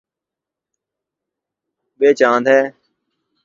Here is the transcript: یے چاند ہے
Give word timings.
یے 1.99 2.09
چاند 2.19 2.45
ہے 2.51 2.61